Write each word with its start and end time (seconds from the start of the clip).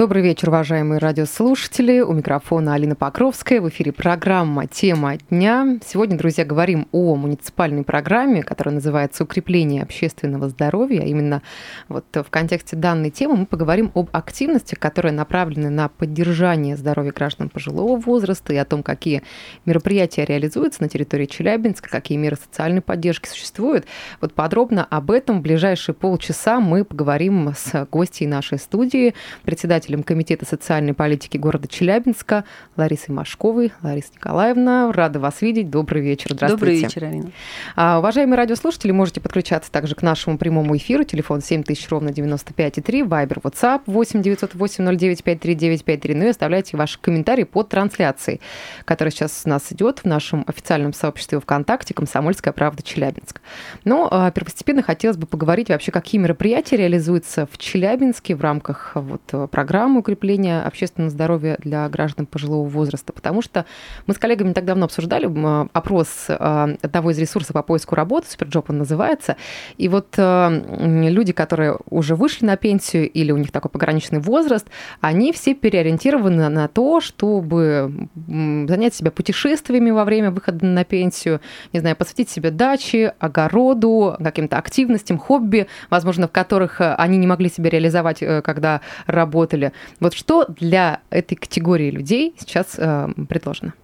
Добрый 0.00 0.22
вечер, 0.22 0.48
уважаемые 0.48 0.98
радиослушатели. 0.98 2.00
У 2.00 2.14
микрофона 2.14 2.72
Алина 2.72 2.94
Покровская. 2.94 3.60
В 3.60 3.68
эфире 3.68 3.92
программа 3.92 4.66
«Тема 4.66 5.18
дня». 5.28 5.78
Сегодня, 5.84 6.16
друзья, 6.16 6.46
говорим 6.46 6.88
о 6.90 7.16
муниципальной 7.16 7.82
программе, 7.82 8.42
которая 8.42 8.76
называется 8.76 9.24
«Укрепление 9.24 9.82
общественного 9.82 10.48
здоровья». 10.48 11.02
Именно 11.02 11.42
вот 11.90 12.06
в 12.14 12.30
контексте 12.30 12.76
данной 12.76 13.10
темы 13.10 13.36
мы 13.36 13.44
поговорим 13.44 13.92
об 13.94 14.08
активностях, 14.12 14.78
которые 14.78 15.12
направлены 15.12 15.68
на 15.68 15.90
поддержание 15.90 16.78
здоровья 16.78 17.12
граждан 17.12 17.50
пожилого 17.50 18.00
возраста 18.00 18.54
и 18.54 18.56
о 18.56 18.64
том, 18.64 18.82
какие 18.82 19.22
мероприятия 19.66 20.24
реализуются 20.24 20.82
на 20.82 20.88
территории 20.88 21.26
Челябинска, 21.26 21.90
какие 21.90 22.16
меры 22.16 22.38
социальной 22.42 22.80
поддержки 22.80 23.28
существуют. 23.28 23.84
Вот 24.22 24.32
подробно 24.32 24.82
об 24.82 25.10
этом 25.10 25.40
в 25.40 25.42
ближайшие 25.42 25.94
полчаса 25.94 26.58
мы 26.58 26.86
поговорим 26.86 27.52
с 27.54 27.86
гостьей 27.92 28.26
нашей 28.28 28.56
студии, 28.56 29.12
председателем 29.42 29.89
председателем 29.90 30.02
Комитета 30.02 30.46
социальной 30.46 30.94
политики 30.94 31.36
города 31.36 31.66
Челябинска 31.66 32.44
Ларисой 32.76 33.14
Машковой. 33.14 33.72
Лариса 33.82 34.08
Николаевна, 34.14 34.92
рада 34.92 35.18
вас 35.18 35.42
видеть. 35.42 35.70
Добрый 35.70 36.02
вечер. 36.02 36.32
Здравствуйте. 36.32 36.56
Добрый 36.56 36.76
вечер, 36.76 37.04
Арина. 37.04 37.30
А, 37.76 37.98
уважаемые 37.98 38.36
радиослушатели, 38.36 38.92
можете 38.92 39.20
подключаться 39.20 39.70
также 39.70 39.94
к 39.94 40.02
нашему 40.02 40.38
прямому 40.38 40.76
эфиру. 40.76 41.04
Телефон 41.04 41.40
7000, 41.40 41.88
ровно 41.88 42.10
95,3. 42.10 43.04
Вайбер, 43.06 43.38
WhatsApp 43.38 43.82
8 43.86 44.22
908 44.22 44.96
09 44.98 45.24
53 45.24 46.14
Ну 46.14 46.24
и 46.24 46.28
оставляйте 46.28 46.76
ваши 46.76 46.98
комментарии 47.00 47.44
под 47.44 47.68
трансляцией, 47.68 48.40
которая 48.84 49.10
сейчас 49.10 49.42
у 49.44 49.48
нас 49.48 49.72
идет 49.72 50.00
в 50.00 50.04
нашем 50.04 50.44
официальном 50.46 50.92
сообществе 50.92 51.40
ВКонтакте 51.40 51.94
«Комсомольская 51.94 52.52
правда 52.52 52.82
Челябинск». 52.82 53.40
Но 53.84 54.08
а, 54.10 54.30
первостепенно 54.30 54.82
хотелось 54.82 55.16
бы 55.16 55.26
поговорить 55.26 55.68
вообще, 55.68 55.90
какие 55.92 56.20
мероприятия 56.20 56.76
реализуются 56.76 57.48
в 57.50 57.58
Челябинске 57.58 58.34
в 58.34 58.40
рамках 58.40 58.92
вот, 58.94 59.50
программы 59.50 59.79
программы 59.80 60.00
укрепления 60.00 60.60
общественного 60.60 61.10
здоровья 61.10 61.56
для 61.58 61.88
граждан 61.88 62.26
пожилого 62.26 62.68
возраста, 62.68 63.14
потому 63.14 63.40
что 63.40 63.64
мы 64.06 64.12
с 64.12 64.18
коллегами 64.18 64.52
так 64.52 64.66
давно 64.66 64.84
обсуждали 64.84 65.26
опрос 65.72 66.26
а, 66.28 66.68
одного 66.82 67.12
из 67.12 67.18
ресурсов 67.18 67.54
по 67.54 67.62
поиску 67.62 67.94
работы, 67.94 68.28
SuperJob 68.28 68.68
он 68.68 68.76
называется, 68.76 69.36
и 69.78 69.88
вот 69.88 70.08
а, 70.18 70.50
люди, 70.50 71.32
которые 71.32 71.78
уже 71.88 72.14
вышли 72.14 72.44
на 72.44 72.58
пенсию 72.58 73.10
или 73.10 73.32
у 73.32 73.38
них 73.38 73.52
такой 73.52 73.70
пограничный 73.70 74.18
возраст, 74.18 74.66
они 75.00 75.32
все 75.32 75.54
переориентированы 75.54 76.50
на 76.50 76.68
то, 76.68 77.00
чтобы 77.00 78.08
занять 78.26 78.94
себя 78.94 79.10
путешествиями 79.10 79.90
во 79.92 80.04
время 80.04 80.30
выхода 80.30 80.66
на 80.66 80.84
пенсию, 80.84 81.40
не 81.72 81.80
знаю, 81.80 81.96
посвятить 81.96 82.28
себе 82.28 82.50
даче, 82.50 83.14
огороду, 83.18 84.14
каким-то 84.22 84.58
активностям, 84.58 85.16
хобби, 85.16 85.68
возможно, 85.88 86.28
в 86.28 86.32
которых 86.32 86.82
они 86.82 87.16
не 87.16 87.26
могли 87.26 87.48
себя 87.48 87.70
реализовать, 87.70 88.22
э, 88.22 88.42
когда 88.42 88.82
работали. 89.06 89.69
Вот 90.00 90.14
что 90.14 90.46
для 90.48 91.00
этой 91.10 91.34
категории 91.34 91.90
людей 91.90 92.34
сейчас 92.38 92.74
э, 92.76 93.08
предложено? 93.28 93.74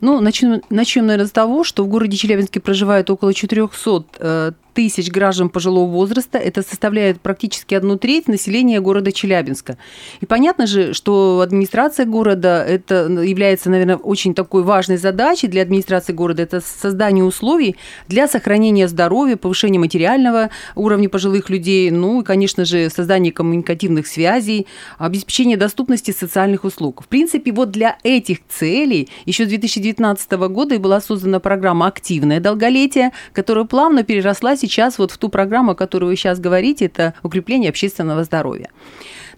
Ну, 0.00 0.20
начнем, 0.20 0.62
начнем, 0.70 1.06
наверное, 1.06 1.26
с 1.26 1.32
того, 1.32 1.64
что 1.64 1.84
в 1.84 1.88
городе 1.88 2.16
Челябинске 2.16 2.60
проживает 2.60 3.10
около 3.10 3.34
400 3.34 4.04
э, 4.18 4.52
тысяч 4.78 5.10
граждан 5.10 5.48
пожилого 5.48 5.90
возраста. 5.90 6.38
Это 6.38 6.62
составляет 6.62 7.20
практически 7.20 7.74
одну 7.74 7.98
треть 7.98 8.28
населения 8.28 8.80
города 8.80 9.10
Челябинска. 9.10 9.76
И 10.20 10.26
понятно 10.26 10.68
же, 10.68 10.94
что 10.94 11.40
администрация 11.40 12.06
города 12.06 12.64
это 12.64 13.08
является, 13.08 13.70
наверное, 13.70 13.96
очень 13.96 14.34
такой 14.34 14.62
важной 14.62 14.96
задачей 14.96 15.48
для 15.48 15.62
администрации 15.62 16.12
города. 16.12 16.44
Это 16.44 16.60
создание 16.60 17.24
условий 17.24 17.74
для 18.06 18.28
сохранения 18.28 18.86
здоровья, 18.86 19.34
повышения 19.34 19.80
материального 19.80 20.50
уровня 20.76 21.08
пожилых 21.08 21.50
людей, 21.50 21.90
ну 21.90 22.20
и, 22.20 22.24
конечно 22.24 22.64
же, 22.64 22.88
создание 22.88 23.32
коммуникативных 23.32 24.06
связей, 24.06 24.68
обеспечение 24.98 25.56
доступности 25.56 26.12
социальных 26.12 26.62
услуг. 26.62 27.02
В 27.02 27.08
принципе, 27.08 27.50
вот 27.50 27.72
для 27.72 27.98
этих 28.04 28.46
целей 28.46 29.08
еще 29.26 29.44
с 29.44 29.48
2019 29.48 30.30
года 30.30 30.76
и 30.76 30.78
была 30.78 31.00
создана 31.00 31.40
программа 31.40 31.88
«Активное 31.88 32.38
долголетие», 32.38 33.10
которая 33.32 33.64
плавно 33.64 34.04
переросла 34.04 34.54
сейчас 34.54 34.67
сейчас 34.68 34.98
вот 34.98 35.10
в 35.10 35.18
ту 35.18 35.28
программу, 35.28 35.72
о 35.72 35.74
которой 35.74 36.04
вы 36.04 36.16
сейчас 36.16 36.38
говорите, 36.38 36.86
это 36.86 37.14
укрепление 37.22 37.70
общественного 37.70 38.24
здоровья. 38.24 38.70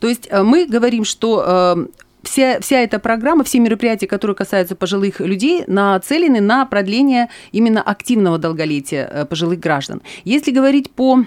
То 0.00 0.08
есть 0.08 0.28
э, 0.30 0.42
мы 0.42 0.66
говорим, 0.66 1.04
что 1.04 1.44
э, 1.46 1.86
вся, 2.22 2.60
вся 2.60 2.80
эта 2.80 2.98
программа, 2.98 3.44
все 3.44 3.60
мероприятия, 3.60 4.06
которые 4.06 4.34
касаются 4.34 4.76
пожилых 4.76 5.20
людей, 5.20 5.64
нацелены 5.66 6.40
на 6.40 6.66
продление 6.66 7.28
именно 7.52 7.82
активного 7.82 8.38
долголетия 8.38 9.08
э, 9.12 9.24
пожилых 9.26 9.60
граждан. 9.60 10.02
Если 10.24 10.50
говорить 10.50 10.90
по 10.90 11.24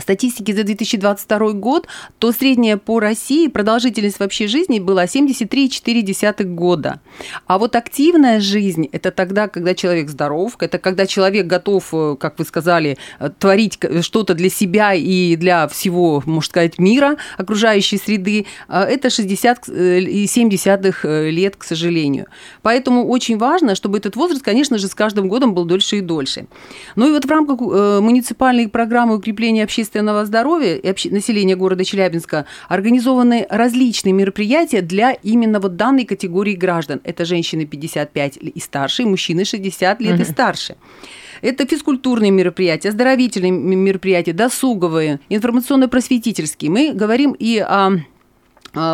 статистики 0.00 0.52
за 0.52 0.64
2022 0.64 1.52
год, 1.52 1.86
то 2.18 2.32
средняя 2.32 2.76
по 2.76 3.00
России 3.00 3.48
продолжительность 3.48 4.20
вообще 4.20 4.46
жизни 4.46 4.78
была 4.78 5.04
73,4 5.04 6.44
года. 6.44 7.00
А 7.46 7.58
вот 7.58 7.76
активная 7.76 8.40
жизнь– 8.40 8.88
это 8.92 9.10
тогда, 9.10 9.48
когда 9.48 9.74
человек 9.74 10.08
здоров, 10.08 10.56
это 10.60 10.78
когда 10.78 11.06
человек 11.06 11.46
готов, 11.46 11.88
э, 11.92 12.16
как 12.18 12.38
вы 12.38 12.44
сказали, 12.44 12.98
э, 13.18 13.30
творить 13.38 13.78
что-то 14.02 14.34
для 14.34 14.50
себя 14.50 14.94
и 14.94 15.36
для 15.36 15.68
всего, 15.68 16.22
можно 16.26 16.48
сказать, 16.48 16.78
мира, 16.78 17.16
окружающей 17.36 17.98
среды. 17.98 18.46
Э, 18.68 18.82
это 18.82 19.10
60,7 19.10 21.30
лет, 21.30 21.56
к 21.56 21.64
сожалению. 21.64 22.26
Поэтому 22.62 23.08
очень 23.08 23.38
важно, 23.38 23.74
чтобы 23.74 23.98
этот 23.98 24.16
возраст, 24.16 24.42
конечно 24.42 24.78
же, 24.78 24.88
с 24.88 24.94
каждым 24.94 25.28
годом 25.28 25.54
был 25.54 25.64
дольше 25.64 25.96
и 25.96 26.00
дольше. 26.00 26.46
Ну 26.96 27.08
и 27.08 27.12
вот 27.12 27.24
в 27.24 27.30
рамках 27.30 27.60
муниципальной 27.60 28.68
программы 28.68 29.16
укрепления 29.16 29.64
общественного 29.64 29.87
общественного 29.88 30.26
здоровья 30.26 30.76
и 30.76 31.08
населения 31.10 31.56
города 31.56 31.84
Челябинска 31.84 32.44
организованы 32.68 33.46
различные 33.48 34.12
мероприятия 34.12 34.82
для 34.82 35.12
именно 35.12 35.60
вот 35.60 35.76
данной 35.76 36.04
категории 36.04 36.54
граждан. 36.54 37.00
Это 37.04 37.24
женщины 37.24 37.64
55 37.64 38.36
и 38.36 38.60
старше, 38.60 39.02
и 39.02 39.06
мужчины 39.06 39.44
60 39.44 40.00
лет 40.00 40.14
угу. 40.14 40.22
и 40.22 40.24
старше. 40.24 40.76
Это 41.40 41.66
физкультурные 41.66 42.30
мероприятия, 42.30 42.90
оздоровительные 42.90 43.52
мероприятия, 43.52 44.32
досуговые, 44.32 45.20
информационно-просветительские. 45.30 46.70
Мы 46.70 46.92
говорим 46.92 47.34
и 47.38 47.58
о 47.58 48.00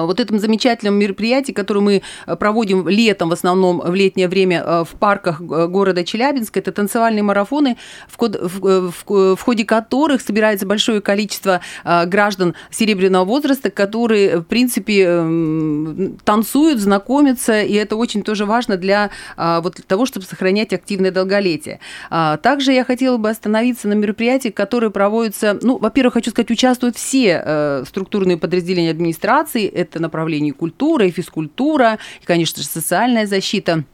вот 0.07 0.21
этом 0.21 0.39
замечательном 0.39 0.95
мероприятии, 0.95 1.53
которое 1.53 1.81
мы 1.81 2.03
э, 2.27 2.37
проводим 2.37 2.89
летом, 2.89 3.29
в 3.29 3.33
основном 3.33 3.81
в 3.81 3.95
летнее 3.95 4.29
время 4.29 4.63
э, 4.65 4.85
в 4.85 4.99
парках 4.99 5.41
э, 5.41 5.67
города 5.67 6.05
Челябинска, 6.05 6.61
это 6.61 6.73
танцевальные 6.73 7.23
марафоны, 7.23 7.77
в, 8.09 9.37
ходе 9.39 9.65
которых 9.65 10.21
собирается 10.21 10.67
большое 10.67 11.01
количество 11.01 11.61
граждан 11.85 12.55
серебряного 12.71 13.25
возраста, 13.25 13.71
которые, 13.71 14.39
в 14.39 14.45
принципе, 14.45 15.03
эм, 15.03 16.19
танцуют, 16.25 16.81
знакомятся, 16.81 17.63
и 17.63 17.75
это 17.75 17.97
очень 17.97 18.23
тоже 18.23 18.45
важно 18.47 18.77
для 18.77 19.11
вот 19.37 19.81
того, 19.87 20.07
чтобы 20.07 20.27
сохранять 20.27 20.73
активное 20.73 21.11
долголетие. 21.11 21.81
А, 22.11 22.37
также 22.37 22.73
я 22.73 22.85
хотела 22.85 23.17
бы 23.17 23.31
остановиться 23.31 23.89
на 23.89 23.95
мероприятиях, 23.95 24.55
которые 24.55 24.91
проводятся, 24.91 25.59
ну, 25.63 25.79
во-первых, 25.79 26.15
хочу 26.15 26.31
сказать, 26.31 26.51
участвуют 26.51 26.97
все 26.97 27.83
структурные 27.87 28.37
подразделения 28.37 28.91
администрации, 28.91 29.71
это 29.75 30.01
направление 30.01 30.53
культура 30.53 31.07
и 31.07 31.11
физкультура, 31.11 31.99
и, 32.23 32.25
конечно 32.25 32.63
же, 32.63 32.69
социальная 32.69 33.27
защита. 33.27 33.85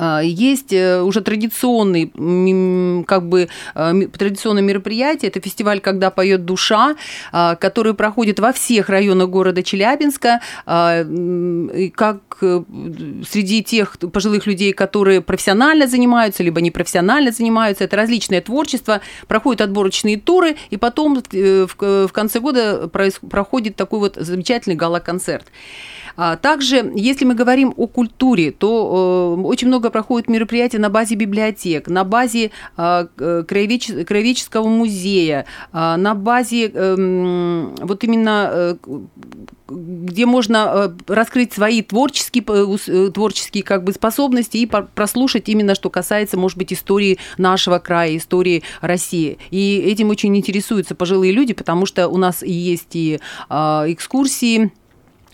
А, 0.00 0.20
есть 0.20 0.72
э, 0.72 1.02
уже 1.02 1.20
традиционный, 1.20 2.06
как 3.04 3.28
бы, 3.28 3.48
а, 3.74 3.92
традиционное 4.16 4.62
мероприятие. 4.62 5.28
Это 5.28 5.40
фестиваль 5.40 5.80
«Когда 5.80 6.10
поет 6.10 6.46
душа», 6.46 6.96
а, 7.32 7.54
который 7.56 7.92
проходит 7.92 8.40
во 8.40 8.52
всех 8.52 8.88
районах 8.88 9.28
города 9.28 9.62
Челябинска. 9.62 10.40
Как 10.64 12.20
э, 12.40 12.62
среди 13.28 13.62
тех 13.62 13.98
пожилых 13.98 14.46
людей, 14.46 14.72
которые 14.72 15.20
профессионально 15.20 15.86
занимаются, 15.86 16.42
либо 16.42 16.62
непрофессионально 16.62 17.30
занимаются, 17.30 17.84
это 17.84 17.96
различное 17.96 18.40
творчество. 18.40 19.02
Проходят 19.28 19.60
отборочные 19.60 20.18
туры, 20.18 20.56
и 20.70 20.78
потом 20.78 21.22
э, 21.32 21.66
в 21.66 22.12
конце 22.12 22.40
года 22.40 22.88
проходит 22.88 23.76
такой 23.76 23.98
вот 23.98 24.16
замечательный 24.16 24.76
гала-концерт. 24.76 25.46
А 26.16 26.36
также, 26.36 26.92
если 26.94 27.24
мы 27.24 27.34
говорим 27.34 27.72
о 27.76 27.86
культуре, 27.86 28.50
то 28.50 29.36
э, 29.38 29.42
очень 29.42 29.68
много 29.68 29.89
проходит 29.90 30.28
мероприятий 30.28 30.78
на 30.78 30.90
базе 30.90 31.14
библиотек, 31.14 31.88
на 31.88 32.04
базе 32.04 32.50
а, 32.76 33.06
краеведческого 33.06 34.68
музея, 34.68 35.46
а, 35.72 35.96
на 35.96 36.14
базе 36.14 36.68
эм, 36.68 37.74
вот 37.76 38.04
именно 38.04 38.50
э, 38.52 38.74
где 39.68 40.26
можно 40.26 40.90
э, 41.06 41.12
раскрыть 41.12 41.52
свои 41.52 41.82
творческие, 41.82 43.10
творческие 43.10 43.62
как 43.62 43.84
бы 43.84 43.92
способности 43.92 44.56
и 44.56 44.66
прослушать 44.66 45.48
именно, 45.48 45.74
что 45.74 45.90
касается, 45.90 46.36
может 46.36 46.58
быть, 46.58 46.72
истории 46.72 47.18
нашего 47.38 47.78
края, 47.78 48.16
истории 48.16 48.62
России. 48.80 49.38
И 49.50 49.78
этим 49.78 50.10
очень 50.10 50.36
интересуются 50.36 50.94
пожилые 50.94 51.32
люди, 51.32 51.52
потому 51.54 51.86
что 51.86 52.08
у 52.08 52.16
нас 52.16 52.42
есть 52.42 52.96
и 52.96 53.20
экскурсии, 53.48 54.72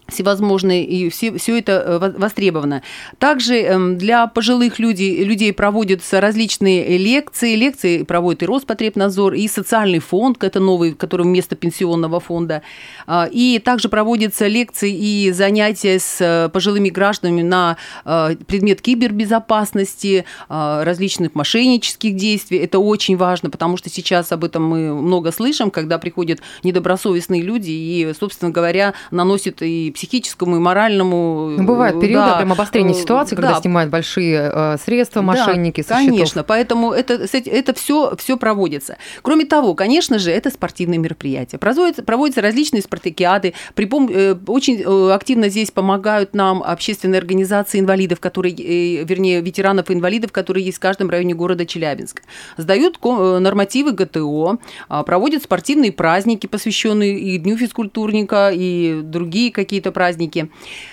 всевозможные, 0.08 0.84
и 0.84 1.08
все, 1.10 1.36
все 1.36 1.58
это 1.58 1.72
э, 1.72 2.18
востребовано. 2.18 2.82
Также 3.18 3.56
эм, 3.56 3.98
для 3.98 4.26
пожилых 4.26 4.78
людей, 4.78 5.24
людей 5.24 5.52
проводятся 5.52 6.20
различные 6.20 6.96
лекции. 6.98 7.56
Лекции 7.56 8.02
проводит 8.02 8.42
и 8.42 8.46
Роспотребнадзор, 8.46 9.34
и 9.34 9.48
социальный 9.48 9.98
фонд, 9.98 10.42
это 10.44 10.60
новый, 10.60 10.94
который 10.94 11.22
вместо 11.22 11.56
пенсионного 11.56 12.20
фонда. 12.20 12.62
А, 13.06 13.28
и 13.30 13.58
также 13.58 13.88
проводятся 13.88 14.46
лекции 14.46 14.92
и 14.92 15.32
занятия 15.32 15.98
с 15.98 16.18
э, 16.20 16.48
пожилыми 16.50 16.88
гражданами 16.88 17.42
на 17.42 17.76
э, 18.04 18.36
предмет 18.46 18.80
кибербезопасности, 18.80 20.24
различных 20.48 21.34
мошеннических 21.34 22.14
действий. 22.14 22.58
Это 22.58 22.78
очень 22.78 23.16
важно, 23.16 23.50
потому 23.50 23.76
что 23.76 23.90
сейчас 23.90 24.32
об 24.32 24.44
этом 24.44 24.64
мы 24.64 24.94
много 24.94 25.32
слышим, 25.32 25.70
когда 25.70 25.98
приходят 25.98 26.40
недобросовестные 26.62 27.42
люди 27.42 27.70
и, 27.70 28.12
собственно 28.18 28.50
говоря, 28.50 28.94
наносят 29.10 29.62
и 29.62 29.92
психическому 29.96 30.56
и 30.56 30.58
моральному. 30.58 31.54
Ну, 31.56 31.64
бывают 31.64 31.98
периоды 32.00 32.26
да, 32.26 32.36
прям 32.36 32.52
обострения 32.52 32.94
э, 32.94 33.00
ситуации, 33.00 33.34
когда 33.34 33.54
да. 33.54 33.60
снимают 33.60 33.90
большие 33.90 34.50
э, 34.52 34.76
средства 34.84 35.22
мошенники. 35.22 35.82
Да, 35.88 35.96
конечно, 35.96 36.26
счетов. 36.26 36.46
поэтому 36.46 36.92
это, 36.92 37.26
это 37.32 37.74
все, 37.74 38.14
все 38.16 38.36
проводится. 38.36 38.98
Кроме 39.22 39.46
того, 39.46 39.74
конечно 39.74 40.18
же, 40.18 40.30
это 40.30 40.50
спортивные 40.50 40.98
мероприятия. 40.98 41.56
Проводятся, 41.56 42.02
проводятся 42.02 42.42
различные 42.42 42.82
спартакиады. 42.82 43.54
При 43.74 43.86
пом... 43.86 44.10
Э, 44.12 44.36
очень 44.46 44.82
активно 45.10 45.48
здесь 45.48 45.70
помогают 45.70 46.34
нам 46.34 46.62
общественные 46.62 47.18
организации 47.18 47.80
инвалидов, 47.80 48.20
которые, 48.20 49.04
вернее, 49.04 49.40
ветеранов 49.40 49.90
и 49.90 49.94
инвалидов, 49.94 50.30
которые 50.30 50.66
есть 50.66 50.76
в 50.76 50.80
каждом 50.80 51.08
районе 51.08 51.34
города 51.34 51.64
Челябинска. 51.64 52.22
Сдают 52.58 52.98
нормативы 53.02 53.92
ГТО, 53.92 54.58
а, 54.88 55.02
проводят 55.02 55.42
спортивные 55.42 55.92
праздники, 55.92 56.46
посвященные 56.46 57.18
и 57.18 57.38
Дню 57.38 57.56
физкультурника, 57.56 58.50
и 58.52 59.00
другие 59.02 59.52
какие-то 59.52 59.85
какие-то 59.86 59.92
праздники. 59.92 60.50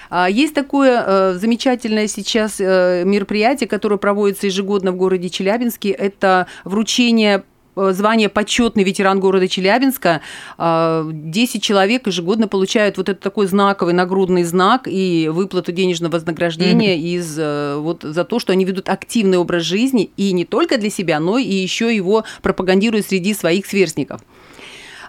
А, 0.10 0.30
есть 0.30 0.54
такое 0.54 1.04
э, 1.06 1.34
замечательное 1.40 2.07
сейчас 2.07 2.60
э, 2.60 3.04
мероприятие, 3.06 3.68
которое 3.68 3.98
проводится 3.98 4.48
ежегодно 4.48 4.92
в 4.92 4.95
городе 4.95 5.30
Челябинске. 5.30 5.90
Это 5.90 6.48
вручение 6.63 7.44
э, 7.75 7.92
звание 7.94 8.30
почетный 8.30 8.84
ветеран 8.84 9.19
города 9.19 9.48
Челябинска. 9.48 10.22
10 10.57 10.60
а, 10.60 11.60
человек 11.60 12.07
ежегодно 12.07 12.48
получают 12.48 12.98
вот 12.98 13.10
этот 13.10 13.24
такой 13.24 13.48
знаковый 13.48 13.94
нагрудный 13.94 14.44
знак 14.44 14.88
и 14.88 15.30
выплату 15.31 15.72
денежного 15.72 16.13
вознаграждения 16.13 16.95
mm-hmm. 16.95 17.18
из, 17.18 17.81
вот, 17.81 18.04
за 18.04 18.24
то, 18.24 18.40
что 18.40 18.54
они 18.54 18.66
ведут 18.66 18.90
активный 18.90 19.38
образ 19.38 19.63
жизни 19.63 20.12
и 20.18 20.34
не 20.34 20.45
только 20.45 20.78
для 20.78 20.90
себя, 20.90 21.19
но 21.19 21.38
и 21.38 21.54
еще 21.54 21.95
его 21.95 22.24
пропагандируют 22.42 23.07
среди 23.07 23.34
своих 23.34 23.66
сверстников. 23.66 24.22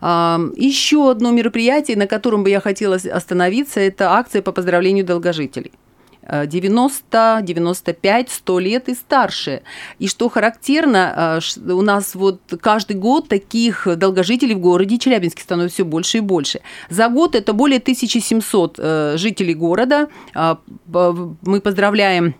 Еще 0.04 1.10
одно 1.10 1.30
мероприятие, 1.30 1.96
на 1.96 2.06
котором 2.06 2.42
бы 2.44 2.50
я 2.50 2.60
хотела 2.60 2.96
остановиться, 2.96 3.80
это 3.80 4.12
акция 4.12 4.42
по 4.42 4.52
поздравлению 4.52 5.04
долгожителей. 5.04 5.72
90, 6.26 7.40
95, 7.42 8.30
100 8.30 8.58
лет 8.58 8.88
и 8.88 8.94
старше. 8.94 9.62
И 9.98 10.08
что 10.08 10.28
характерно, 10.28 11.40
э, 11.40 11.70
у 11.70 11.82
нас 11.82 12.14
вот 12.14 12.40
каждый 12.60 12.96
год 12.96 13.28
таких 13.28 13.86
долгожителей 13.96 14.54
в 14.54 14.60
городе 14.60 14.98
Челябинске 14.98 15.42
становится 15.42 15.74
все 15.74 15.84
больше 15.84 16.18
и 16.18 16.20
больше. 16.20 16.60
За 16.88 17.08
год 17.08 17.34
это 17.34 17.52
более 17.52 17.78
1700 17.78 18.78
э, 18.78 19.14
жителей 19.18 19.54
города. 19.54 20.08
А, 20.34 20.58
мы 20.86 21.60
поздравляем 21.60 22.34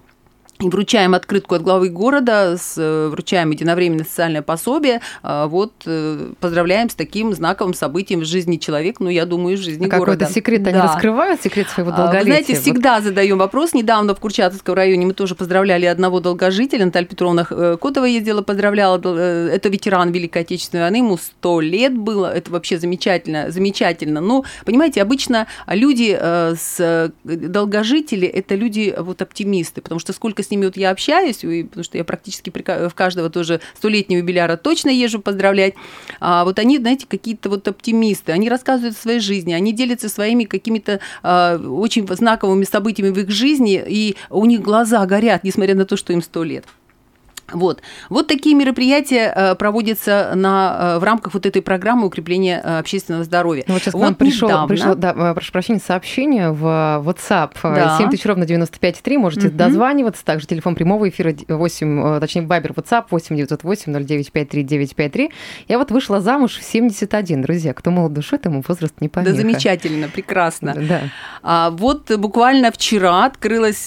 и 0.64 0.70
вручаем 0.70 1.14
открытку 1.14 1.55
от 1.55 1.62
главы 1.62 1.88
города, 1.88 2.56
с, 2.56 2.75
э, 2.76 3.08
вручаем 3.08 3.50
единовременное 3.50 4.05
социальное 4.05 4.43
пособие. 4.43 5.00
А, 5.22 5.46
вот 5.46 5.72
э, 5.87 6.32
поздравляем 6.40 6.88
с 6.88 6.94
таким 6.94 7.32
знаковым 7.32 7.75
событием 7.75 8.20
в 8.20 8.25
жизни 8.25 8.56
человека, 8.56 9.02
ну, 9.02 9.11
я 9.11 9.26
думаю, 9.26 9.56
в 9.56 9.61
жизни 9.61 9.87
а 9.87 9.99
города. 9.99 10.19
Какой-то 10.19 10.32
секрет 10.32 10.62
да. 10.62 10.70
они 10.70 10.81
раскрывают, 10.81 11.43
секрет 11.43 11.69
своего 11.69 11.90
долголетия? 11.90 12.20
Вы 12.20 12.25
знаете, 12.25 12.55
всегда 12.55 12.94
вот. 12.96 13.05
задаем 13.05 13.38
вопрос. 13.38 13.75
Недавно 13.75 14.14
в 14.14 14.20
Курчатовском 14.20 14.75
районе 14.75 15.06
мы 15.06 15.14
тоже 15.14 15.34
поздравляли 15.34 15.87
одного 15.87 16.20
долгожителя. 16.20 16.87
Наталья 16.87 17.06
Петровна 17.06 17.46
э, 17.49 17.76
Котова 17.81 18.05
ездила, 18.05 18.43
поздравляла. 18.43 18.99
Это 18.99 19.69
ветеран 19.69 20.12
Великой 20.12 20.43
Отечественной 20.43 20.84
войны, 20.84 20.96
ему 20.96 21.17
сто 21.17 21.60
лет 21.60 21.96
было. 21.96 22.32
Это 22.32 22.50
вообще 22.50 22.78
замечательно, 22.78 23.50
замечательно. 23.50 24.20
Но, 24.20 24.44
понимаете, 24.64 25.02
обычно 25.02 25.46
люди 25.67 26.19
с 26.19 27.12
долгожители– 27.25 28.26
это 28.34 28.55
люди 28.55 28.94
вот 28.96 29.22
оптимисты, 29.22 29.81
потому 29.81 29.99
что 29.99 30.12
сколько 30.12 30.43
с 30.43 30.50
ними 30.55 30.67
вот 30.67 30.77
я 30.77 30.91
общаюсь, 30.91 31.39
потому 31.39 31.85
что 31.85 31.99
я 31.99 32.05
практически 32.05 32.51
в 32.51 32.95
каждого 32.95 33.31
тоже 33.31 33.61
столетнего 33.77 34.19
юбиляра 34.19 34.56
точно 34.56 34.91
езжу 34.91 35.21
поздравлять, 35.21 35.75
а 36.21 36.45
вот 36.45 36.59
они, 36.59 36.79
знаете, 36.79 37.06
какие-то 37.09 37.49
вот 37.49 37.67
оптимисты, 37.69 38.33
они 38.33 38.49
рассказывают 38.49 38.97
о 38.97 39.01
своей 39.01 39.21
жизни, 39.21 39.53
они 39.53 39.73
делятся 39.73 40.09
своими 40.09 40.45
какими-то 40.45 41.01
а, 41.23 41.59
очень 41.59 42.06
знаковыми 42.09 42.65
событиями 42.65 43.11
в 43.11 43.19
их 43.19 43.31
жизни, 43.31 43.83
и 43.87 44.17
у 44.31 44.45
них 44.45 44.61
глаза 44.61 45.05
горят, 45.06 45.45
несмотря 45.45 45.75
на 45.75 45.85
то, 45.85 45.97
что 45.97 46.12
им 46.12 46.23
сто 46.23 46.45
лет. 46.45 46.65
Вот. 47.52 47.82
вот 48.08 48.26
такие 48.26 48.55
мероприятия 48.55 49.32
э, 49.35 49.55
проводятся 49.55 50.32
на, 50.35 50.94
э, 50.96 50.99
в 50.99 51.05
рамках 51.05 51.35
вот 51.35 51.46
этой 51.46 51.62
программы 51.62 52.06
укрепления 52.06 52.61
э, 52.64 52.79
общественного 52.79 53.25
здоровья. 53.25 53.64
Ну, 53.67 53.75
вот 53.75 53.82
сейчас 53.82 53.94
вот 53.94 54.00
к 54.00 54.02
нам 54.02 54.14
пришло, 54.14 54.67
пришло 54.67 54.94
да, 54.94 55.35
прошу 55.35 55.52
прощения, 55.52 55.81
сообщение 55.81 56.50
в 56.50 56.64
WhatsApp 57.05 57.52
да. 57.62 57.99
7000 57.99 58.26
ровно 58.26 58.44
95,3. 58.44 59.19
Можете 59.19 59.49
угу. 59.49 59.56
дозваниваться. 59.56 60.25
Также 60.25 60.46
телефон 60.46 60.75
прямого 60.75 61.08
эфира 61.08 61.35
8, 61.49 62.20
точнее, 62.20 62.43
Вайбер, 62.43 62.73
WhatsApp 62.73 63.05
8 63.11 63.37
908 63.37 63.93
0953 63.93 64.62
953. 64.62 65.31
Я 65.69 65.79
вот 65.79 65.91
вышла 65.91 66.20
замуж 66.20 66.56
в 66.56 66.62
71. 66.62 67.43
Друзья, 67.43 67.75
кто 67.75 67.91
молод 67.91 68.12
душой, 68.12 68.38
тому 68.38 68.62
возраст 68.67 68.94
не 69.00 69.08
помеха. 69.08 69.32
Да, 69.32 69.37
замечательно, 69.37 70.08
прекрасно. 70.08 70.75
Да. 70.76 71.02
А, 71.43 71.70
вот 71.70 72.11
буквально 72.17 72.73
вчера 72.73 73.26
открылась 73.26 73.85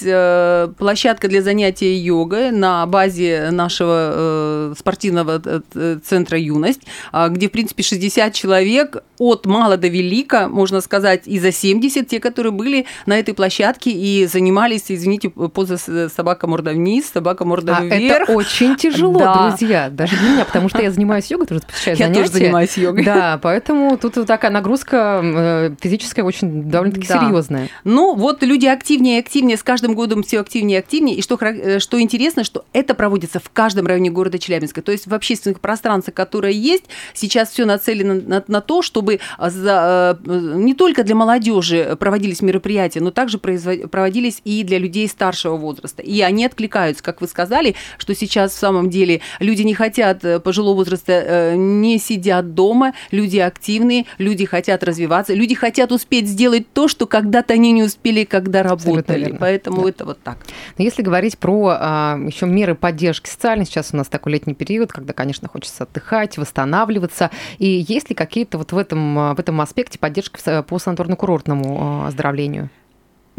площадка 0.78 1.28
для 1.28 1.42
занятия 1.42 1.96
йогой 1.96 2.52
на 2.52 2.86
базе 2.86 3.47
нашего 3.50 4.12
э, 4.14 4.74
спортивного 4.78 5.42
э, 5.74 5.98
центра 6.04 6.38
«Юность», 6.38 6.82
а, 7.12 7.28
где, 7.28 7.48
в 7.48 7.52
принципе, 7.52 7.82
60 7.82 8.32
человек 8.32 9.02
от 9.18 9.46
мала 9.46 9.76
до 9.76 9.88
велика, 9.88 10.48
можно 10.48 10.80
сказать, 10.80 11.22
и 11.26 11.38
за 11.38 11.52
70, 11.52 12.08
те, 12.08 12.20
которые 12.20 12.52
были 12.52 12.86
на 13.06 13.18
этой 13.18 13.34
площадке 13.34 13.90
и 13.90 14.26
занимались, 14.26 14.84
извините, 14.88 15.30
поза 15.30 15.76
собака 16.08 16.46
морда 16.46 16.70
вниз, 16.70 17.10
собака 17.12 17.44
морда 17.44 17.78
а 17.78 17.84
вверх. 17.84 18.28
это 18.28 18.32
очень 18.32 18.76
тяжело, 18.76 19.18
да. 19.18 19.48
друзья, 19.48 19.90
даже 19.90 20.16
для 20.16 20.30
меня, 20.30 20.44
потому 20.44 20.68
что 20.68 20.82
я 20.82 20.90
занимаюсь 20.90 21.30
йогой, 21.30 21.46
тоже 21.46 21.62
посещаю 21.66 21.96
я 21.96 22.06
занятия. 22.06 22.20
Я 22.20 22.26
тоже 22.26 22.38
занимаюсь 22.38 22.76
йогой. 22.76 23.04
Да, 23.04 23.38
поэтому 23.42 23.96
тут 23.98 24.14
такая 24.26 24.50
нагрузка 24.50 25.20
э, 25.22 25.74
физическая 25.80 26.24
очень 26.24 26.64
довольно-таки 26.64 27.08
да. 27.08 27.20
серьезная. 27.20 27.68
Ну, 27.84 28.14
вот 28.14 28.42
люди 28.42 28.66
активнее 28.66 29.16
и 29.16 29.20
активнее, 29.20 29.56
с 29.56 29.62
каждым 29.62 29.94
годом 29.94 30.22
все 30.22 30.40
активнее 30.40 30.76
и 30.76 30.80
активнее, 30.80 31.16
и 31.16 31.22
что, 31.22 31.38
что 31.78 32.00
интересно, 32.00 32.44
что 32.44 32.64
это 32.72 32.94
проводится 32.94 33.37
в 33.38 33.50
каждом 33.50 33.86
районе 33.86 34.10
города 34.10 34.38
Челябинска. 34.38 34.82
То 34.82 34.92
есть 34.92 35.06
в 35.06 35.14
общественных 35.14 35.60
пространствах, 35.60 36.14
которые 36.14 36.58
есть, 36.58 36.84
сейчас 37.14 37.50
все 37.50 37.64
нацелено 37.64 38.14
на, 38.14 38.44
на 38.46 38.60
то, 38.60 38.82
чтобы 38.82 39.20
а, 39.36 39.50
за, 39.50 40.18
э, 40.24 40.54
не 40.56 40.74
только 40.74 41.04
для 41.04 41.14
молодежи 41.14 41.96
проводились 41.98 42.42
мероприятия, 42.42 43.00
но 43.00 43.10
также 43.10 43.38
проводились 43.38 44.40
и 44.44 44.62
для 44.64 44.78
людей 44.78 45.08
старшего 45.08 45.56
возраста. 45.56 46.02
И 46.02 46.20
они 46.20 46.44
откликаются, 46.44 47.02
как 47.02 47.20
вы 47.20 47.28
сказали, 47.28 47.74
что 47.98 48.14
сейчас 48.14 48.52
в 48.52 48.58
самом 48.58 48.90
деле 48.90 49.20
люди 49.40 49.62
не 49.62 49.74
хотят 49.74 50.24
э, 50.24 50.40
пожилого 50.40 50.76
возраста, 50.76 51.12
э, 51.12 51.54
не 51.56 51.98
сидят 51.98 52.54
дома, 52.54 52.94
люди 53.10 53.38
активные, 53.38 54.06
люди 54.18 54.44
хотят 54.44 54.82
развиваться, 54.84 55.34
люди 55.34 55.54
хотят 55.54 55.92
успеть 55.92 56.28
сделать 56.28 56.72
то, 56.72 56.88
что 56.88 57.06
когда-то 57.06 57.54
они 57.54 57.72
не 57.72 57.82
успели, 57.82 58.24
когда 58.24 58.62
работали. 58.62 59.36
Поэтому 59.38 59.82
да. 59.82 59.88
это 59.88 60.04
вот 60.04 60.20
так. 60.22 60.38
Но 60.76 60.84
если 60.84 61.02
говорить 61.02 61.38
про 61.38 61.76
а, 61.78 62.18
еще 62.26 62.46
меры 62.46 62.74
поддержки 62.74 63.27
социальной, 63.28 63.64
сейчас 63.64 63.90
у 63.92 63.96
нас 63.96 64.08
такой 64.08 64.32
летний 64.32 64.54
период, 64.54 64.92
когда, 64.92 65.12
конечно, 65.12 65.48
хочется 65.48 65.84
отдыхать, 65.84 66.38
восстанавливаться. 66.38 67.30
И 67.58 67.84
есть 67.88 68.08
ли 68.08 68.14
какие-то 68.14 68.58
вот 68.58 68.72
в 68.72 68.78
этом, 68.78 69.34
в 69.34 69.38
этом 69.38 69.60
аспекте 69.60 69.98
поддержка 69.98 70.62
по 70.62 70.76
санаторно-курортному 70.76 71.78
а, 71.80 72.06
оздоровлению? 72.08 72.70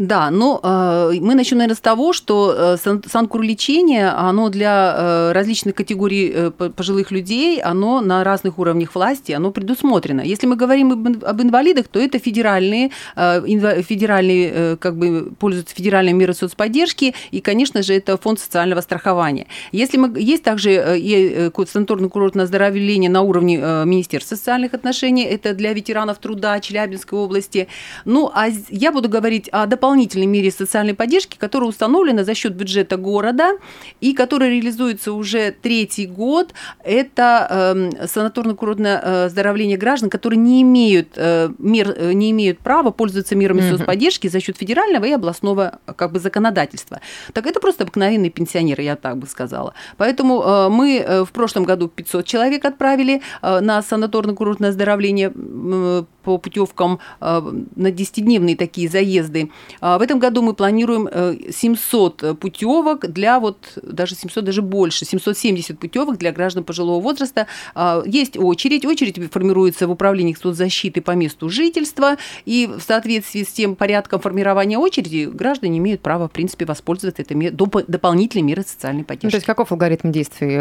Да, 0.00 0.30
но 0.30 0.60
э, 0.62 1.20
мы 1.20 1.34
начнем, 1.34 1.58
наверное, 1.58 1.76
с 1.76 1.80
того, 1.80 2.14
что 2.14 2.54
э, 2.56 2.98
санкурлечение, 3.06 4.08
оно 4.08 4.48
для 4.48 4.94
э, 4.96 5.32
различных 5.32 5.74
категорий 5.74 6.32
э, 6.34 6.50
пожилых 6.50 7.10
людей, 7.10 7.60
оно 7.60 8.00
на 8.00 8.24
разных 8.24 8.58
уровнях 8.58 8.94
власти, 8.94 9.32
оно 9.32 9.50
предусмотрено. 9.50 10.22
Если 10.22 10.46
мы 10.46 10.56
говорим 10.56 10.92
об, 10.92 11.22
об 11.22 11.42
инвалидах, 11.42 11.88
то 11.88 12.00
это 12.00 12.18
федеральные, 12.18 12.92
э, 13.14 13.82
федеральные, 13.82 14.52
э, 14.54 14.76
как 14.78 14.96
бы 14.96 15.32
пользуются 15.38 15.74
федеральной 15.74 16.14
мерой 16.14 16.34
соцподдержки, 16.34 17.14
и, 17.30 17.42
конечно 17.42 17.82
же, 17.82 17.92
это 17.92 18.16
фонд 18.16 18.40
социального 18.40 18.80
страхования. 18.80 19.48
Если 19.70 19.98
мы, 19.98 20.18
есть 20.18 20.42
также 20.42 20.70
э, 20.70 20.98
и 20.98 21.50
санаторно-курортное 21.54 22.44
оздоровление 22.44 23.10
на 23.10 23.20
уровне 23.20 23.60
э, 23.60 23.84
Министерства 23.84 24.36
социальных 24.36 24.72
отношений, 24.72 25.24
это 25.24 25.52
для 25.52 25.74
ветеранов 25.74 26.20
труда 26.20 26.58
Челябинской 26.58 27.18
области. 27.18 27.68
Ну, 28.06 28.30
а 28.34 28.48
я 28.70 28.92
буду 28.92 29.10
говорить 29.10 29.50
о 29.50 29.66
дополнительных 29.66 29.89
дополнительной 29.90 30.26
мере 30.26 30.50
социальной 30.52 30.94
поддержки, 30.94 31.36
которая 31.36 31.68
установлена 31.68 32.22
за 32.22 32.34
счет 32.34 32.54
бюджета 32.54 32.96
города 32.96 33.54
и 34.00 34.12
которая 34.12 34.50
реализуется 34.50 35.12
уже 35.12 35.50
третий 35.50 36.06
год. 36.06 36.54
Это 36.84 37.46
э, 37.50 38.06
санаторно-курортное 38.06 39.00
э, 39.02 39.24
оздоровление 39.26 39.76
граждан, 39.76 40.08
которые 40.08 40.38
не 40.38 40.62
имеют, 40.62 41.08
э, 41.16 41.50
мер, 41.58 41.92
э, 41.96 42.12
не 42.12 42.30
имеют 42.30 42.60
права 42.60 42.92
пользоваться 42.92 43.34
мерами 43.34 43.62
mm-hmm. 43.62 43.78
соцподдержки 43.78 44.28
за 44.28 44.40
счет 44.40 44.56
федерального 44.58 45.06
и 45.06 45.12
областного 45.12 45.80
как 45.96 46.12
бы, 46.12 46.20
законодательства. 46.20 47.00
Так 47.32 47.46
это 47.46 47.58
просто 47.58 47.82
обыкновенные 47.82 48.30
пенсионеры, 48.30 48.84
я 48.84 48.94
так 48.94 49.16
бы 49.16 49.26
сказала. 49.26 49.74
Поэтому 49.96 50.40
э, 50.42 50.68
мы 50.68 50.98
э, 50.98 51.24
в 51.24 51.32
прошлом 51.32 51.64
году 51.64 51.88
500 51.88 52.24
человек 52.24 52.64
отправили 52.64 53.22
э, 53.42 53.60
на 53.60 53.80
санаторно-курортное 53.80 54.68
оздоровление 54.68 55.32
э, 55.34 56.04
по 56.22 56.38
путевкам 56.38 57.00
э, 57.20 57.52
на 57.76 57.88
10-дневные 57.88 58.56
такие 58.56 58.88
заезды. 58.88 59.50
А 59.80 59.98
в 59.98 60.02
этом 60.02 60.18
году 60.18 60.42
мы 60.42 60.54
планируем 60.54 61.08
700 61.50 62.22
э, 62.22 62.34
путевок 62.34 63.06
для 63.06 63.40
вот 63.40 63.78
даже 63.82 64.14
700, 64.14 64.44
даже 64.44 64.62
больше, 64.62 65.04
770 65.04 65.78
путевок 65.78 66.18
для 66.18 66.32
граждан 66.32 66.64
пожилого 66.64 67.00
возраста. 67.00 67.46
А, 67.74 68.02
есть 68.06 68.36
очередь. 68.36 68.84
Очередь 68.84 69.32
формируется 69.32 69.86
в 69.86 69.90
управлении 69.90 70.36
соцзащиты 70.40 71.00
по 71.00 71.12
месту 71.12 71.48
жительства. 71.48 72.16
И 72.44 72.66
в 72.66 72.82
соответствии 72.82 73.42
с 73.42 73.48
тем 73.48 73.76
порядком 73.76 74.20
формирования 74.20 74.78
очереди 74.78 75.24
граждане 75.24 75.78
имеют 75.78 76.00
право, 76.00 76.28
в 76.28 76.32
принципе, 76.32 76.64
воспользоваться 76.64 77.22
этой 77.22 77.50
дополнительной 77.50 78.42
мерой 78.42 78.64
социальной 78.66 79.04
поддержки. 79.04 79.26
Ну, 79.26 79.30
то 79.30 79.36
есть 79.36 79.46
каков 79.46 79.72
алгоритм 79.72 80.10
действий? 80.10 80.58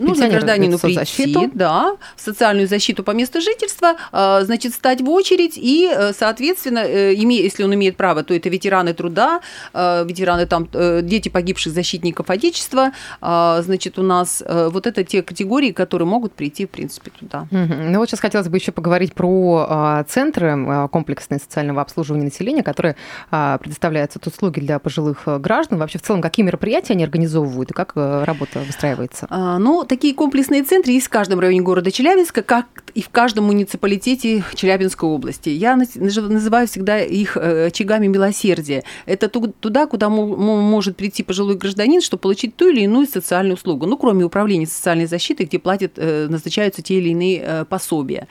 Нужно 0.00 0.28
гражданину 0.28 0.78
прийти, 0.78 1.50
да, 1.54 1.96
в 2.16 2.20
социальную 2.20 2.68
защиту 2.68 3.02
по 3.02 3.12
месту 3.12 3.40
жительства, 3.40 3.96
значит, 4.12 4.74
стать 4.74 4.91
в 5.00 5.08
очередь 5.10 5.56
и, 5.56 5.90
э, 5.90 6.12
соответственно, 6.12 6.80
э, 6.80 7.14
если 7.14 7.64
он 7.64 7.74
имеет 7.74 7.96
право, 7.96 8.22
то 8.22 8.34
это 8.34 8.48
ветераны 8.48 8.94
труда, 8.94 9.40
э, 9.72 10.04
ветераны 10.06 10.46
там, 10.46 10.68
дети 11.02 11.28
погибших 11.28 11.72
защитников 11.72 12.30
Отечества, 12.30 12.92
значит, 13.20 13.98
у 13.98 14.02
нас 14.02 14.42
вот 14.46 14.86
это 14.86 15.04
те 15.04 15.22
категории, 15.22 15.72
которые 15.72 16.06
могут 16.06 16.32
прийти, 16.32 16.66
в 16.66 16.70
принципе, 16.70 17.10
туда. 17.10 17.46
Ну 17.50 17.98
вот 17.98 18.08
сейчас 18.08 18.20
хотелось 18.20 18.48
бы 18.48 18.56
еще 18.56 18.72
поговорить 18.72 19.14
про 19.14 20.04
центры 20.08 20.88
комплексные 20.90 21.38
социального 21.38 21.82
обслуживания 21.82 22.24
населения, 22.24 22.62
которые 22.62 22.96
предоставляют 23.30 24.12
услуги 24.26 24.60
для 24.60 24.78
пожилых 24.78 25.22
граждан. 25.40 25.78
Вообще, 25.78 25.98
в 25.98 26.02
целом, 26.02 26.22
какие 26.22 26.44
мероприятия 26.44 26.94
они 26.94 27.04
организовывают 27.04 27.70
и 27.70 27.74
как 27.74 27.92
работа 27.94 28.60
выстраивается? 28.60 29.26
А, 29.30 29.58
ну, 29.58 29.84
такие 29.84 30.14
комплексные 30.14 30.62
центры 30.62 30.92
есть 30.92 31.06
в 31.06 31.10
каждом 31.10 31.40
районе 31.40 31.60
города 31.60 31.90
Челябинска, 31.90 32.42
как 32.42 32.66
и 32.94 33.02
в 33.02 33.08
каждом 33.08 33.46
муниципалитете 33.46 34.44
Челябинска 34.54 34.81
Челябинской 34.82 35.08
области. 35.08 35.48
Я 35.48 35.76
называю 35.76 36.66
всегда 36.66 37.00
их 37.00 37.36
э, 37.36 37.66
очагами 37.66 38.06
милосердия. 38.06 38.82
Это 39.06 39.28
туда, 39.28 39.86
куда 39.86 40.08
может 40.08 40.96
прийти 40.96 41.22
пожилой 41.22 41.56
гражданин, 41.56 42.00
чтобы 42.00 42.22
получить 42.22 42.56
ту 42.56 42.68
или 42.68 42.80
иную 42.80 43.06
социальную 43.06 43.54
услугу. 43.54 43.86
Ну, 43.86 43.96
кроме 43.96 44.24
управления 44.24 44.66
социальной 44.66 45.06
защиты, 45.06 45.44
где 45.44 45.58
платят, 45.58 45.92
э, 45.96 46.26
назначаются 46.28 46.82
те 46.82 46.98
или 46.98 47.10
иные 47.10 47.42
э, 47.44 47.64
пособия. 47.64 48.26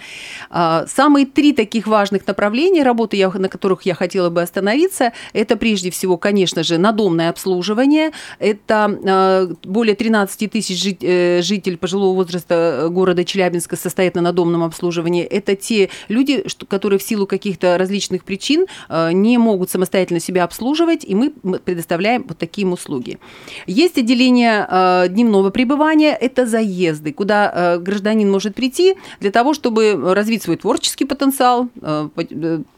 А, 0.50 0.86
самые 0.88 1.25
три 1.25 1.53
таких 1.53 1.88
важных 1.88 2.27
направления 2.27 2.84
работы, 2.84 3.17
на 3.22 3.50
которых 3.50 3.84
я 3.84 3.93
хотела 3.93 4.29
бы 4.29 4.41
остановиться, 4.41 5.13
это 5.34 5.55
прежде 5.55 5.89
всего, 5.89 6.17
конечно 6.17 6.63
же, 6.63 6.77
надомное 6.77 7.29
обслуживание. 7.29 8.12
Это 8.39 9.55
более 9.63 9.96
13 9.96 10.51
тысяч 10.51 10.81
жителей 10.81 11.77
пожилого 11.77 12.15
возраста 12.15 12.88
города 12.89 13.24
Челябинска 13.24 13.75
состоят 13.75 14.15
на 14.15 14.22
надомном 14.22 14.63
обслуживании. 14.63 15.24
Это 15.24 15.55
те 15.55 15.89
люди, 16.08 16.41
что, 16.48 16.66
которые 16.66 17.00
в 17.00 17.04
силу 17.04 17.28
каких-то 17.28 17.78
различных 17.78 18.24
причин 18.24 18.66
э, 18.90 19.12
не 19.12 19.38
могут 19.38 19.70
самостоятельно 19.70 20.20
себя 20.20 20.44
обслуживать, 20.44 21.04
и 21.06 21.16
мы 21.16 21.32
предоставляем 21.32 22.26
вот 22.28 22.38
такие 22.38 22.64
им 22.64 22.74
услуги. 22.74 23.20
Есть 23.68 23.98
отделение 23.98 24.68
э, 24.70 25.08
дневного 25.10 25.50
пребывания, 25.50 26.16
это 26.16 26.46
заезды, 26.46 27.14
куда 27.14 27.52
э, 27.54 27.78
гражданин 27.80 28.30
может 28.30 28.56
прийти 28.56 28.96
для 29.20 29.32
того, 29.32 29.54
чтобы 29.54 30.14
развить 30.14 30.44
свой 30.44 30.58
творческий 30.58 31.06
потенциал, 31.06 31.70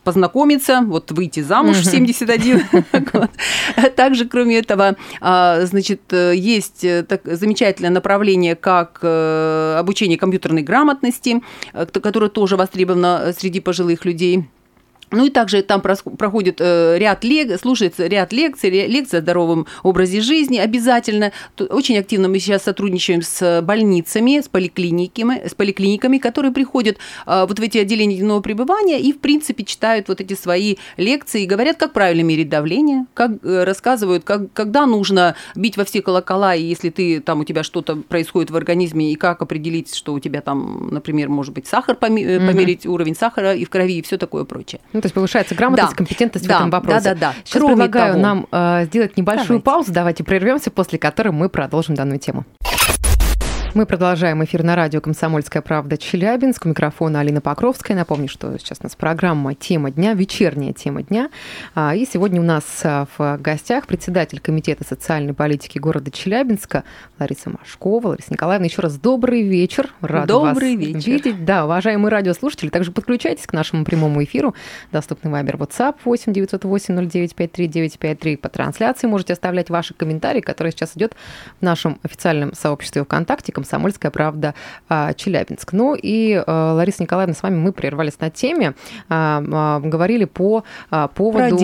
познакомиться, 0.04 0.82
вот 0.86 1.12
выйти 1.12 1.42
замуж 1.42 1.78
в 1.78 1.86
71 1.86 2.64
Также, 3.96 4.26
кроме 4.26 4.58
этого, 4.58 4.96
значит, 5.20 6.02
есть 6.12 6.82
замечательное 6.82 7.90
направление, 7.90 8.56
как 8.56 9.04
обучение 9.04 10.18
компьютерной 10.18 10.62
грамотности, 10.62 11.42
которое 11.92 12.30
тоже 12.30 12.58
востребовано 12.58 13.34
среди 13.38 13.53
пожилых 13.60 14.06
людей. 14.06 14.46
Ну 15.14 15.28
и 15.28 15.30
также 15.30 15.62
там 15.62 15.82
проходит 15.82 16.58
э, 16.60 16.98
ряд 16.98 17.24
лег, 17.24 17.60
слушается 17.60 18.08
ряд 18.08 18.34
лекций, 18.34 18.70
лекции 18.70 19.18
о 19.18 19.22
здоровом 19.22 19.68
образе 19.84 20.22
жизни 20.22 20.58
обязательно. 20.58 21.32
Очень 21.58 21.98
активно 21.98 22.28
мы 22.28 22.40
сейчас 22.40 22.64
сотрудничаем 22.64 23.22
с 23.22 23.62
больницами, 23.62 24.42
с 24.42 24.48
поликлиниками, 24.48 25.48
с 25.48 25.54
поликлиниками, 25.54 26.18
которые 26.18 26.52
приходят 26.52 26.98
э, 27.26 27.46
вот 27.48 27.60
в 27.60 27.62
эти 27.62 27.78
отделения 27.78 28.18
дневного 28.18 28.42
пребывания 28.42 29.00
и, 29.00 29.14
в 29.14 29.20
принципе, 29.20 29.64
читают 29.64 30.08
вот 30.08 30.20
эти 30.20 30.34
свои 30.34 30.76
лекции 30.98 31.44
и 31.44 31.46
говорят, 31.46 31.78
как 31.78 31.94
правильно 31.94 32.24
мерить 32.24 32.50
давление, 32.50 33.06
как 33.14 33.32
э, 33.44 33.64
рассказывают, 33.64 34.24
как, 34.24 34.52
когда 34.54 34.86
нужно 34.86 35.36
бить 35.56 35.78
во 35.78 35.86
все 35.86 36.02
колокола, 36.02 36.56
и 36.56 36.64
если 36.64 36.90
ты 36.90 37.20
там 37.20 37.42
у 37.42 37.44
тебя 37.46 37.64
что-то 37.64 37.96
происходит 37.96 38.52
в 38.52 38.56
организме, 38.56 39.12
и 39.12 39.16
как 39.16 39.42
определить, 39.42 39.94
что 39.94 40.14
у 40.14 40.20
тебя 40.20 40.42
там, 40.42 40.90
например, 40.92 41.30
может 41.30 41.54
быть, 41.54 41.68
сахар, 41.68 41.96
померить 41.96 42.86
угу. 42.86 42.96
уровень 42.96 43.16
сахара 43.16 43.54
и 43.54 43.66
в 43.66 43.70
крови, 43.70 44.00
и 44.00 44.02
все 44.02 44.18
такое 44.18 44.44
прочее. 44.44 44.82
То 45.04 45.08
есть 45.08 45.16
повышается 45.16 45.54
грамотность, 45.54 45.90
да. 45.92 45.96
компетентность 45.98 46.48
да. 46.48 46.54
в 46.54 46.58
этом 46.60 46.70
вопросе. 46.70 47.04
Да, 47.04 47.14
да, 47.14 47.20
да. 47.20 47.34
Сейчас 47.44 47.62
Кроме 47.62 47.76
предлагаю 47.76 48.14
того... 48.14 48.24
нам 48.24 48.48
э, 48.54 48.86
сделать 48.86 49.18
небольшую 49.18 49.48
Давайте. 49.48 49.64
паузу. 49.66 49.92
Давайте 49.92 50.24
прервемся, 50.24 50.72
после 50.72 50.98
которой 50.98 51.34
мы 51.34 51.50
продолжим 51.50 51.96
данную 51.96 52.20
тему. 52.20 52.46
Мы 53.74 53.88
продолжаем 53.88 54.44
эфир 54.44 54.62
на 54.62 54.76
радио 54.76 55.02
«Комсомольская 55.02 55.64
правда» 55.64 55.98
Челябинск. 55.98 56.68
У 56.68 56.70
микрофона 56.70 57.22
Алина 57.22 57.42
Покровская. 57.42 57.98
Напомню, 57.98 58.28
что 58.30 58.56
сейчас 58.60 58.78
у 58.82 58.84
нас 58.84 58.96
программа 58.96 59.56
«Тема 59.56 59.90
дня», 59.90 60.14
вечерняя 60.14 60.74
тема 60.74 61.02
дня. 61.02 61.32
А, 61.74 61.96
и 61.96 62.06
сегодня 62.06 62.40
у 62.40 62.44
нас 62.44 62.64
а, 62.84 63.08
в 63.18 63.40
гостях 63.42 63.88
председатель 63.88 64.40
Комитета 64.40 64.84
социальной 64.84 65.34
политики 65.34 65.80
города 65.80 66.12
Челябинска 66.12 66.84
Лариса 67.18 67.50
Машкова. 67.50 68.10
Лариса 68.10 68.32
Николаевна, 68.32 68.68
еще 68.68 68.84
раз 68.84 69.00
добрый 69.00 69.42
вечер. 69.42 69.90
Рада 70.02 70.28
добрый 70.28 70.76
вас 70.76 70.86
вечер. 70.86 71.12
видеть. 71.12 71.44
Да, 71.44 71.66
уважаемые 71.66 72.12
радиослушатели, 72.12 72.70
также 72.70 72.92
подключайтесь 72.92 73.48
к 73.48 73.54
нашему 73.54 73.86
прямому 73.86 74.24
эфиру. 74.24 74.54
Доступный 74.92 75.32
вайбер 75.32 75.56
WhatsApp 75.56 75.96
8 76.06 76.32
908 76.32 77.10
0953 77.10 77.68
953. 77.68 78.38
По 78.38 78.50
трансляции 78.50 79.08
можете 79.08 79.34
оставлять 79.34 79.72
ваши 79.72 79.96
комментарии, 79.96 80.42
которые 80.42 80.74
сейчас 80.74 80.96
идет 80.96 81.14
в 81.60 81.64
нашем 81.64 81.98
официальном 82.04 82.54
сообществе 82.54 83.04
ВКонтакте 83.04 83.52
«Комсомольская 83.64 84.12
правда» 84.12 84.54
а, 84.90 85.14
Челябинск. 85.14 85.74
Ну 85.74 85.96
и, 85.96 86.42
а, 86.46 86.74
Лариса 86.74 87.04
Николаевна, 87.04 87.34
с 87.34 87.44
вами 87.44 87.56
мы 87.56 87.72
прервались 87.72 88.20
на 88.20 88.30
теме, 88.30 88.74
а, 89.10 89.80
говорили 89.80 90.26
по 90.26 90.64
поводу 91.16 91.58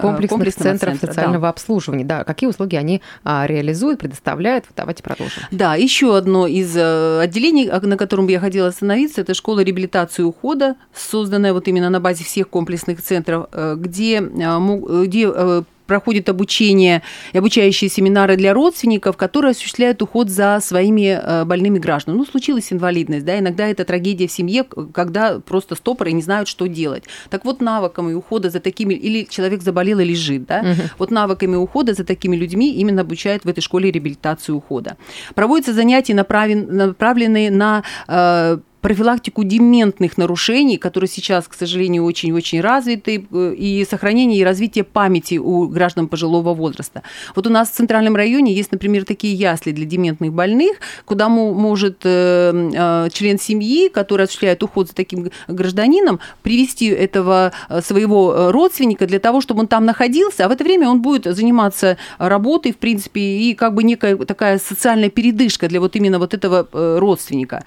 комплексных 0.00 0.54
центров 0.54 0.94
центра, 0.94 1.06
социального 1.06 1.42
да. 1.42 1.48
обслуживания. 1.50 2.04
Да, 2.04 2.24
какие 2.24 2.48
услуги 2.48 2.76
они 2.76 3.02
реализуют, 3.24 4.00
предоставляют. 4.00 4.64
Давайте 4.76 5.02
продолжим. 5.02 5.42
Да, 5.50 5.74
еще 5.74 6.16
одно 6.16 6.46
из 6.46 6.76
э, 6.76 7.20
отделений, 7.20 7.66
на 7.66 7.96
котором 7.96 8.26
я 8.28 8.40
хотела 8.40 8.68
остановиться, 8.68 9.20
это 9.20 9.34
школа 9.34 9.60
реабилитации 9.60 10.22
и 10.22 10.24
ухода, 10.24 10.76
созданная 10.94 11.52
вот 11.52 11.68
именно 11.68 11.90
на 11.90 12.00
базе 12.00 12.24
всех 12.24 12.48
комплексных 12.48 13.02
центров, 13.02 13.46
э, 13.52 13.76
где, 13.78 14.20
где 14.20 15.32
э, 15.34 15.62
проходит 15.86 16.28
обучение 16.28 17.02
и 17.32 17.38
обучающие 17.38 17.90
семинары 17.90 18.36
для 18.36 18.54
родственников, 18.54 19.16
которые 19.16 19.50
осуществляют 19.52 20.02
уход 20.02 20.30
за 20.30 20.58
своими 20.60 21.20
э, 21.20 21.44
больными 21.44 21.78
гражданами. 21.78 22.18
Ну, 22.18 22.26
случилась 22.26 22.72
инвалидность, 22.72 23.24
да, 23.24 23.38
иногда 23.38 23.66
это 23.66 23.84
трагедия 23.84 24.26
в 24.26 24.32
семье, 24.32 24.64
когда 24.64 25.40
просто 25.40 25.74
стопоры 25.74 26.12
не 26.12 26.22
знают, 26.22 26.48
что 26.48 26.66
делать. 26.66 27.04
Так 27.30 27.44
вот, 27.44 27.60
навыками 27.60 28.14
ухода 28.14 28.50
за 28.50 28.60
такими, 28.60 28.94
или 28.94 29.24
человек 29.24 29.62
заболел 29.62 29.98
и 30.00 30.04
лежит, 30.04 30.46
да, 30.46 30.60
угу. 30.60 30.82
вот 30.98 31.10
навыками 31.10 31.56
ухода 31.56 31.94
за 31.94 32.04
такими 32.04 32.36
людьми 32.36 32.74
именно 32.74 33.02
обучают 33.02 33.44
в 33.44 33.48
этой 33.48 33.60
школе 33.60 33.90
реабилитации 33.90 34.52
ухода. 34.52 34.96
Проводятся 35.34 35.72
занятия, 35.72 36.14
направленные 36.14 37.50
на 37.50 37.82
э, 38.08 38.58
профилактику 38.84 39.44
дементных 39.44 40.18
нарушений, 40.18 40.76
которые 40.76 41.08
сейчас, 41.08 41.48
к 41.48 41.54
сожалению, 41.54 42.04
очень-очень 42.04 42.60
развиты, 42.60 43.26
э, 43.32 43.54
и 43.56 43.86
сохранение 43.90 44.38
и 44.38 44.44
развитие 44.44 44.84
памяти 44.84 45.38
у 45.38 45.68
граждан 45.68 46.06
пожилого 46.06 46.52
возраста. 46.52 47.02
Вот 47.34 47.46
у 47.46 47.50
нас 47.50 47.70
в 47.70 47.72
Центральном 47.72 48.14
районе 48.14 48.52
есть, 48.52 48.72
например, 48.72 49.06
такие 49.06 49.32
ясли 49.32 49.72
для 49.72 49.86
дементных 49.86 50.34
больных, 50.34 50.76
куда 51.06 51.30
может 51.30 52.00
э, 52.04 52.52
э, 52.74 53.08
член 53.10 53.38
семьи, 53.38 53.88
который 53.88 54.24
осуществляет 54.24 54.62
уход 54.62 54.88
за 54.88 54.94
таким 54.94 55.30
гражданином, 55.48 56.20
привести 56.42 56.88
этого 56.88 57.52
своего 57.82 58.52
родственника 58.52 59.06
для 59.06 59.18
того, 59.18 59.40
чтобы 59.40 59.60
он 59.60 59.66
там 59.66 59.86
находился, 59.86 60.44
а 60.44 60.48
в 60.48 60.52
это 60.52 60.62
время 60.62 60.90
он 60.90 61.00
будет 61.00 61.24
заниматься 61.24 61.96
работой, 62.18 62.72
в 62.72 62.76
принципе, 62.76 63.20
и 63.20 63.54
как 63.54 63.72
бы 63.74 63.82
некая 63.82 64.16
такая 64.16 64.58
социальная 64.58 65.08
передышка 65.08 65.68
для 65.68 65.80
вот 65.80 65.96
именно 65.96 66.18
вот 66.18 66.34
этого 66.34 66.68
родственника. 66.72 67.64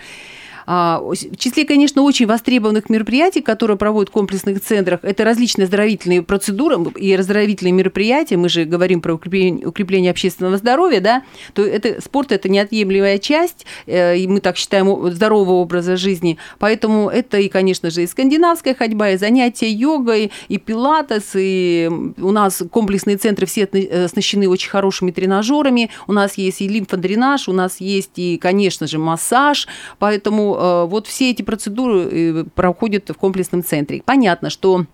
А, 0.69 0.99
в 1.01 1.37
числе, 1.37 1.63
конечно, 1.63 2.01
очень 2.01 2.27
востребованных 2.27 2.89
мероприятий, 2.89 3.41
которые 3.41 3.77
проводят 3.77 4.09
в 4.09 4.11
комплексных 4.11 4.61
центрах, 4.61 4.99
это 5.01 5.23
различные 5.23 5.63
оздоровительные 5.63 6.21
процедуры 6.21 6.75
и 6.97 7.13
оздоровительные 7.13 7.71
мероприятия. 7.71 8.35
Мы 8.35 8.49
же 8.49 8.65
говорим 8.65 8.99
про 8.99 9.13
укрепление, 9.13 9.65
укрепление 9.65 10.11
общественного 10.11 10.57
здоровья, 10.57 10.99
да, 10.99 11.23
то 11.53 11.65
это 11.65 12.01
спорт 12.01 12.33
это 12.33 12.49
неотъемлемая 12.49 13.17
часть, 13.17 13.65
э, 13.85 14.17
и 14.17 14.27
мы 14.27 14.41
так 14.41 14.57
считаем 14.57 15.09
здорового 15.09 15.53
образа 15.53 15.95
жизни. 15.95 16.37
Поэтому 16.59 17.09
это 17.09 17.37
и, 17.37 17.47
конечно 17.47 17.89
же, 17.89 18.03
и 18.03 18.07
скандинавская 18.07 18.75
ходьба, 18.75 19.11
и 19.11 19.17
занятия 19.17 19.71
йогой, 19.71 20.31
и 20.49 20.57
пилатес, 20.57 21.31
и 21.35 21.89
у 22.17 22.31
нас 22.31 22.61
комплексные 22.71 23.15
центры 23.15 23.45
все 23.45 23.69
э, 23.71 24.03
оснащены 24.03 24.49
очень 24.49 24.69
хорошими 24.69 25.11
тренажерами. 25.11 25.91
У 26.07 26.11
нас 26.11 26.37
есть 26.37 26.59
и 26.59 26.67
лимфодренаж, 26.67 27.47
у 27.47 27.53
нас 27.53 27.79
есть 27.79 28.11
и, 28.17 28.37
конечно 28.37 28.85
же, 28.85 28.97
массаж. 28.97 29.69
Поэтому 29.97 30.56
э, 30.57 30.85
вот 30.89 31.07
все 31.07 31.31
эти 31.31 31.41
процедуры 31.41 32.09
э, 32.11 32.43
проходят 32.55 33.09
в 33.09 33.13
комплексном 33.13 33.63
центре. 33.63 34.01
Понятно, 34.05 34.49
что 34.49 34.85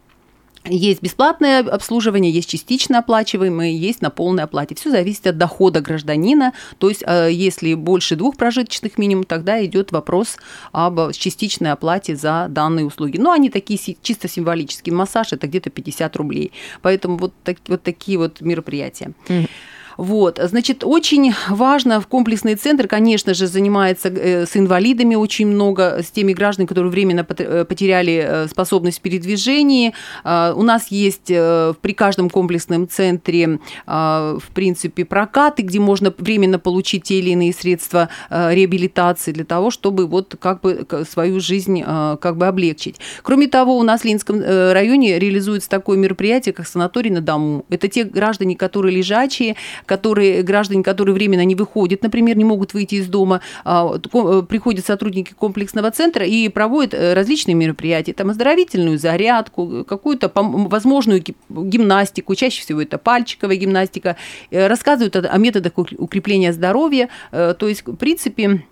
есть 0.65 1.01
бесплатное 1.01 1.59
обслуживание, 1.59 2.31
есть 2.31 2.49
частично 2.49 2.99
оплачиваемое, 2.99 3.71
есть 3.71 4.01
на 4.01 4.09
полной 4.09 4.43
оплате. 4.43 4.75
Все 4.75 4.91
зависит 4.91 5.27
от 5.27 5.37
дохода 5.37 5.81
гражданина. 5.81 6.53
То 6.77 6.87
есть, 6.87 7.03
если 7.05 7.73
больше 7.73 8.15
двух 8.15 8.37
прожиточных 8.37 8.97
минимум, 8.97 9.25
тогда 9.25 9.63
идет 9.65 9.91
вопрос 9.91 10.37
об 10.71 11.11
частичной 11.11 11.73
оплате 11.73 12.15
за 12.15 12.47
данные 12.49 12.85
услуги. 12.85 13.17
Но 13.17 13.33
они 13.33 13.49
такие 13.49 13.77
чисто 14.01 14.29
символические. 14.29 14.95
Массаж 14.95 15.33
это 15.33 15.47
где-то 15.47 15.69
50 15.69 16.15
рублей. 16.15 16.53
Поэтому 16.81 17.17
вот, 17.17 17.33
так, 17.43 17.57
вот 17.67 17.83
такие 17.83 18.17
вот 18.17 18.39
мероприятия. 18.39 19.11
Mm-hmm. 19.27 19.49
Вот, 19.97 20.39
значит, 20.41 20.83
очень 20.83 21.33
важно 21.49 22.01
в 22.01 22.07
комплексный 22.07 22.55
центр, 22.55 22.87
конечно 22.87 23.33
же, 23.33 23.47
занимается 23.47 24.09
э, 24.09 24.45
с 24.45 24.57
инвалидами 24.57 25.15
очень 25.15 25.47
много, 25.47 26.01
с 26.03 26.11
теми 26.11 26.33
гражданами, 26.33 26.67
которые 26.67 26.91
временно 26.91 27.25
э, 27.37 27.65
потеряли 27.65 28.25
э, 28.25 28.47
способность 28.47 28.99
в 28.99 29.01
передвижении. 29.01 29.93
А, 30.23 30.53
у 30.55 30.63
нас 30.63 30.87
есть 30.87 31.27
при 31.27 31.93
каждом 31.93 32.29
комплексном 32.29 32.87
центре, 32.87 33.59
а, 33.85 34.37
в 34.39 34.49
принципе, 34.51 35.05
прокаты, 35.05 35.63
где 35.63 35.79
можно 35.79 36.13
временно 36.17 36.59
получить 36.59 37.03
те 37.03 37.19
или 37.19 37.31
иные 37.31 37.53
средства 37.53 38.09
реабилитации 38.29 39.31
для 39.31 39.45
того, 39.45 39.71
чтобы 39.71 40.07
вот 40.07 40.35
как 40.39 40.61
бы 40.61 40.85
свою 41.09 41.39
жизнь 41.39 41.81
как 41.83 42.37
бы 42.37 42.47
облегчить. 42.47 42.97
Кроме 43.21 43.47
того, 43.47 43.77
у 43.77 43.83
нас 43.83 44.01
в 44.01 44.05
Ленинском 44.05 44.41
районе 44.41 45.19
реализуется 45.19 45.69
такое 45.69 45.97
мероприятие, 45.97 46.53
как 46.53 46.67
санаторий 46.67 47.11
на 47.11 47.21
дому. 47.21 47.65
Это 47.69 47.87
те 47.87 48.03
граждане, 48.03 48.55
которые 48.55 48.95
лежачие, 48.95 49.55
которые, 49.85 50.43
граждане, 50.43 50.83
которые 50.83 51.13
временно 51.13 51.43
не 51.45 51.55
выходят, 51.55 52.03
например, 52.03 52.37
не 52.37 52.43
могут 52.43 52.73
выйти 52.73 52.95
из 52.95 53.07
дома, 53.07 53.41
а, 53.63 53.95
э, 53.95 54.43
приходят 54.47 54.85
сотрудники 54.85 55.33
комплексного 55.33 55.91
центра 55.91 56.25
и 56.25 56.49
проводят 56.49 56.93
э, 56.93 57.13
различные 57.13 57.55
мероприятия, 57.55 58.13
там 58.13 58.29
оздоровительную 58.29 58.97
зарядку, 58.97 59.85
какую-то 59.87 60.31
возможную 60.33 61.23
гимнастику, 61.49 62.35
чаще 62.35 62.61
всего 62.61 62.81
это 62.81 62.97
пальчиковая 62.97 63.55
гимнастика, 63.55 64.15
э, 64.51 64.67
рассказывают 64.67 65.15
о 65.15 65.37
методах 65.37 65.73
укрепления 65.77 66.53
здоровья, 66.53 67.09
то 67.31 67.67
есть, 67.67 67.85
в 67.85 67.95
принципе, 67.95 68.63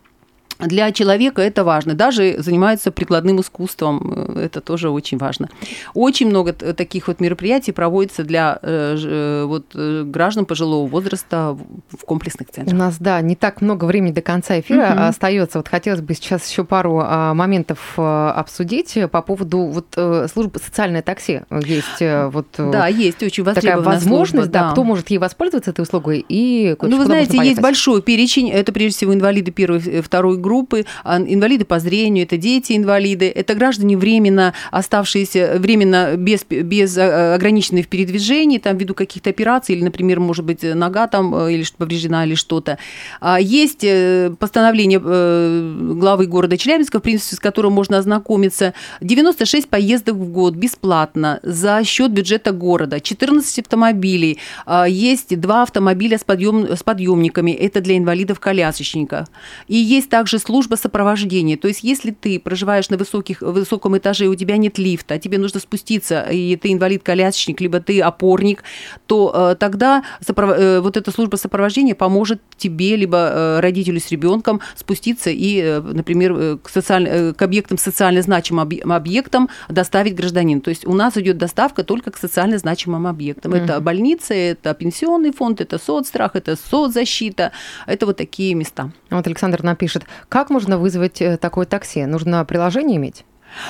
для 0.67 0.91
человека 0.91 1.41
это 1.41 1.63
важно. 1.63 1.93
Даже 1.93 2.35
занимаются 2.39 2.91
прикладным 2.91 3.41
искусством, 3.41 4.13
э, 4.15 4.45
это 4.45 4.61
тоже 4.61 4.89
очень 4.89 5.17
важно. 5.17 5.49
Очень 5.93 6.27
много 6.27 6.53
таких 6.53 7.07
вот 7.07 7.19
мероприятий 7.19 7.71
проводится 7.71 8.23
для 8.23 8.59
э, 8.61 8.97
э, 9.03 9.43
вот, 9.45 9.75
граждан 9.75 10.45
пожилого 10.45 10.87
возраста 10.87 11.57
в 11.89 12.05
комплексных 12.05 12.49
центрах. 12.49 12.75
У 12.75 12.79
нас, 12.79 12.97
да, 12.99 13.21
не 13.21 13.35
так 13.35 13.61
много 13.61 13.85
времени 13.85 14.11
до 14.11 14.21
конца 14.21 14.59
эфира 14.59 14.91
угу. 14.93 15.01
остается. 15.03 15.59
Вот 15.59 15.67
хотелось 15.67 16.01
бы 16.01 16.13
сейчас 16.13 16.49
еще 16.49 16.63
пару 16.63 16.99
а, 17.03 17.33
моментов 17.33 17.79
обсудить 17.97 18.97
по 19.11 19.21
поводу 19.21 19.59
вот 19.59 19.87
службы 20.31 20.59
социальное 20.63 21.01
такси. 21.01 21.41
Есть 21.49 22.01
вот 22.31 22.47
да, 22.57 22.87
есть 22.87 23.21
очень 23.23 23.43
такая 23.43 23.79
возможность, 23.79 24.31
служба, 24.31 24.51
да, 24.51 24.63
да, 24.67 24.71
кто 24.71 24.83
может 24.83 25.09
ей 25.09 25.17
воспользоваться 25.17 25.71
этой 25.71 25.81
услугой 25.81 26.25
и 26.27 26.75
Ну, 26.81 26.97
вы 26.97 27.05
знаете, 27.05 27.37
есть 27.37 27.61
большой 27.61 28.01
перечень. 28.01 28.49
Это 28.49 28.71
прежде 28.71 28.97
всего 28.97 29.13
инвалиды 29.13 29.51
первой, 29.51 30.01
второй 30.01 30.37
группы 30.37 30.50
группы, 30.51 30.85
а, 31.05 31.17
инвалиды 31.17 31.63
по 31.63 31.79
зрению, 31.79 32.25
это 32.25 32.35
дети-инвалиды, 32.35 33.29
это 33.29 33.55
граждане 33.55 33.95
временно 33.97 34.53
оставшиеся, 34.71 35.53
временно 35.57 36.17
без, 36.17 36.43
без 36.43 36.97
а, 36.97 37.35
ограниченных 37.35 37.85
в 37.85 37.87
передвижении, 37.87 38.57
там, 38.57 38.77
ввиду 38.77 38.93
каких-то 38.93 39.29
операций, 39.29 39.75
или, 39.75 39.83
например, 39.83 40.19
может 40.19 40.43
быть, 40.43 40.63
нога 40.63 41.07
там 41.07 41.33
э, 41.33 41.53
или 41.53 41.65
повреждена, 41.77 42.25
или 42.25 42.35
что-то. 42.35 42.77
А, 43.21 43.39
есть 43.39 43.83
э, 43.83 44.35
постановление 44.39 45.01
э, 45.03 45.93
главы 45.93 46.27
города 46.27 46.57
Челябинска, 46.57 46.99
в 46.99 47.01
принципе, 47.01 47.37
с 47.37 47.39
которым 47.39 47.71
можно 47.71 47.97
ознакомиться. 47.97 48.73
96 48.99 49.69
поездок 49.69 50.15
в 50.15 50.31
год 50.31 50.55
бесплатно 50.55 51.39
за 51.43 51.81
счет 51.85 52.11
бюджета 52.11 52.51
города, 52.51 52.99
14 52.99 53.59
автомобилей, 53.59 54.39
есть 54.87 55.39
два 55.39 55.63
автомобиля 55.63 56.17
с, 56.17 56.23
подъем, 56.23 56.75
с 56.75 56.83
подъемниками, 56.83 57.51
это 57.51 57.79
для 57.79 57.97
инвалидов-колясочников. 57.97 59.27
И 59.67 59.77
есть 59.77 60.09
также 60.09 60.40
служба 60.41 60.75
сопровождения. 60.75 61.57
То 61.57 61.67
есть, 61.67 61.83
если 61.83 62.11
ты 62.11 62.39
проживаешь 62.39 62.89
на 62.89 62.97
высоких, 62.97 63.41
высоком 63.41 63.97
этаже, 63.97 64.27
у 64.27 64.35
тебя 64.35 64.57
нет 64.57 64.77
лифта, 64.77 65.19
тебе 65.19 65.37
нужно 65.37 65.59
спуститься, 65.59 66.23
и 66.23 66.55
ты 66.55 66.73
инвалид-колясочник, 66.73 67.61
либо 67.61 67.79
ты 67.79 68.01
опорник, 68.01 68.63
то 69.05 69.31
э, 69.33 69.55
тогда 69.55 70.03
сопров... 70.25 70.51
э, 70.57 70.79
вот 70.81 70.97
эта 70.97 71.11
служба 71.11 71.35
сопровождения 71.37 71.95
поможет 71.95 72.41
тебе, 72.57 72.95
либо 72.95 73.17
э, 73.17 73.59
родителю 73.59 73.99
с 73.99 74.09
ребенком 74.11 74.61
спуститься 74.75 75.29
и, 75.29 75.61
э, 75.61 75.79
например, 75.81 76.33
э, 76.37 76.57
к, 76.57 76.69
социаль... 76.69 77.07
э, 77.07 77.33
к 77.33 77.41
объектам 77.41 77.77
социально 77.77 78.21
значимым 78.21 78.69
объектам 78.91 79.49
доставить 79.69 80.15
гражданин. 80.15 80.61
То 80.61 80.69
есть 80.69 80.85
у 80.85 80.93
нас 80.93 81.17
идет 81.17 81.37
доставка 81.37 81.83
только 81.83 82.11
к 82.11 82.17
социально 82.17 82.57
значимым 82.57 83.07
объектам. 83.07 83.53
Mm-hmm. 83.53 83.63
Это 83.63 83.79
больница, 83.79 84.33
это 84.33 84.73
пенсионный 84.73 85.31
фонд, 85.31 85.61
это 85.61 85.77
соцстрах, 85.77 86.35
это 86.35 86.55
соцзащита, 86.55 87.51
это 87.87 88.05
вот 88.05 88.17
такие 88.17 88.55
места. 88.55 88.91
Вот 89.09 89.27
Александр 89.27 89.63
напишет, 89.63 90.03
как 90.31 90.49
можно 90.49 90.77
вызвать 90.77 91.21
э, 91.21 91.35
такое 91.35 91.65
такси? 91.65 92.05
Нужно 92.05 92.45
приложение 92.45 92.95
иметь? 92.95 93.25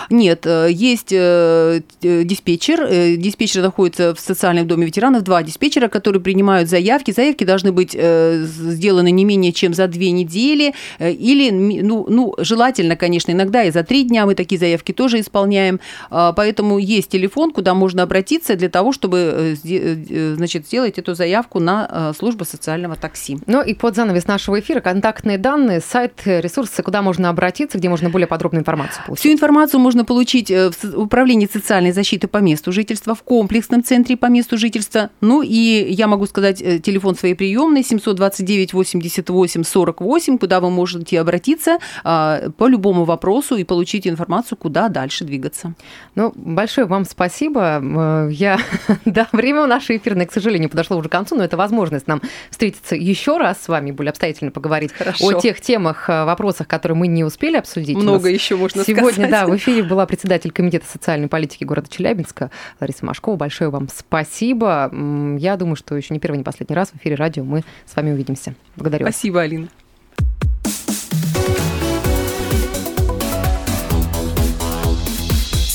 Нет, 0.10 0.46
э, 0.46 0.70
есть 0.72 1.12
э, 1.12 1.82
диспетчер. 2.02 2.82
Э, 2.82 3.16
диспетчер 3.16 3.62
находится 3.62 4.14
в 4.14 4.20
социальном 4.20 4.68
доме 4.68 4.86
ветеранов. 4.86 5.24
Два 5.24 5.44
диспетчера, 5.44 5.88
которые 5.88 6.22
принимают 6.22 6.70
заявки. 6.70 7.12
Заявки 7.12 7.44
должны 7.44 7.72
быть 7.72 7.92
сделаны 7.92 9.12
не 9.12 9.26
менее 9.26 9.52
чем 9.52 9.74
за 9.74 9.88
две 9.88 10.12
недели. 10.12 10.74
Или, 11.00 11.50
ну, 11.50 12.06
ну, 12.08 12.36
желательно, 12.38 12.96
конечно, 12.96 13.32
иногда 13.32 13.64
и 13.64 13.72
за 13.72 13.84
три 13.84 14.04
дня 14.04 14.26
мы 14.26 14.36
такие 14.36 14.60
заявки 14.60 14.92
тоже 14.92 15.20
исполняем. 15.20 15.80
А, 16.10 16.34
поэтому 16.34 16.78
есть 16.78 17.10
телефон, 17.10 17.52
куда 17.52 17.74
можно 17.74 18.04
обратиться 18.04 18.56
для 18.56 18.70
того, 18.70 18.92
чтобы 18.92 19.58
значит, 19.64 20.68
сделать 20.68 20.98
эту 20.98 21.14
заявку 21.16 21.60
на 21.60 22.14
службу 22.18 22.46
социального 22.46 22.96
такси. 22.96 23.38
Ну 23.48 23.62
и 23.62 23.74
под 23.74 23.96
занавес 23.96 24.28
нашего 24.28 24.60
эфира 24.60 24.80
контактные 24.80 25.38
данные, 25.38 25.82
сайт, 25.82 26.22
ресурсы, 26.26 26.84
куда 26.84 27.02
можно 27.02 27.30
обратиться, 27.30 27.78
где 27.78 27.90
можно 27.90 28.10
более 28.10 28.28
подробную 28.28 28.62
информацию 28.62 29.04
получить. 29.06 29.22
Всю 29.22 29.34
информацию 29.34 29.71
Информацию 29.72 29.82
можно 29.84 30.04
получить 30.04 30.52
э, 30.52 30.70
в 30.70 30.98
Управлении 30.98 31.48
социальной 31.52 31.94
защиты 31.94 32.28
по 32.28 32.40
месту 32.40 32.74
жительства, 32.74 33.16
в 33.16 33.24
комплексном 33.24 33.84
центре 33.86 34.18
по 34.18 34.26
месту 34.26 34.58
жительства. 34.58 35.10
Ну 35.22 35.42
и 35.42 35.94
я 35.94 36.08
могу 36.08 36.26
сказать 36.26 36.62
э, 36.62 36.80
телефон 36.80 37.16
своей 37.16 37.36
приемной 37.36 37.82
729 37.84 38.74
88 38.74 39.64
48, 39.64 40.38
куда 40.38 40.60
вы 40.60 40.70
можете 40.70 41.22
обратиться 41.22 41.78
а, 42.04 42.50
по 42.58 42.68
любому 42.68 43.06
вопросу 43.06 43.56
и 43.56 43.64
получить 43.64 44.08
информацию, 44.08 44.58
куда 44.58 44.90
дальше 44.90 45.24
двигаться. 45.24 45.74
Ну, 46.16 46.34
большое 46.36 46.86
вам 46.86 47.06
спасибо. 47.06 47.80
Э, 47.82 48.30
я, 48.30 48.60
да, 49.06 49.28
время 49.32 49.68
нашей 49.68 49.98
эфирной, 49.98 50.26
к 50.26 50.34
сожалению, 50.34 50.70
подошло 50.70 50.98
уже 50.98 51.08
к 51.08 51.12
концу, 51.14 51.36
но 51.38 51.46
это 51.46 51.56
возможность 51.56 52.08
нам 52.08 52.22
встретиться 52.50 52.96
еще 52.96 53.38
раз 53.38 53.62
с 53.62 53.70
вами, 53.70 53.92
более 53.92 54.10
обстоятельно 54.10 54.52
поговорить 54.52 54.92
Хорошо. 54.92 55.30
о 55.30 55.40
тех 55.40 55.62
темах, 55.62 56.10
вопросах, 56.10 56.68
которые 56.68 56.98
мы 56.98 57.08
не 57.08 57.24
успели 57.24 57.56
обсудить. 57.56 57.96
Много 57.96 58.28
еще 58.28 58.58
можно 58.58 58.84
сегодня, 58.84 59.12
сказать. 59.12 59.32
Да, 59.32 59.46
в 59.46 59.61
эфире 59.62 59.84
была 59.84 60.06
председатель 60.06 60.52
Комитета 60.52 60.86
социальной 60.88 61.28
политики 61.28 61.64
города 61.64 61.88
Челябинска 61.90 62.50
Лариса 62.80 63.06
Машкова. 63.06 63.38
Большое 63.38 63.70
вам 63.70 63.88
спасибо. 63.94 64.92
Я 65.38 65.56
думаю, 65.56 65.76
что 65.76 65.96
еще 65.96 66.14
не 66.14 66.20
первый, 66.20 66.38
не 66.38 66.44
последний 66.44 66.76
раз 66.76 66.90
в 66.90 66.96
эфире 66.98 67.16
радио 67.16 67.44
мы 67.44 67.64
с 67.86 67.96
вами 67.96 68.12
увидимся. 68.12 68.56
Благодарю. 68.76 69.06
Спасибо, 69.06 69.42
Алина. 69.42 69.68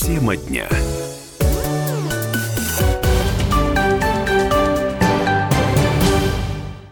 Тема 0.01 0.37
дня. 0.37 0.67